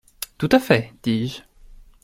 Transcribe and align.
Tout 0.39 0.49
à 0.51 0.57
fait, 0.59 0.93
dis-je. 1.03 1.41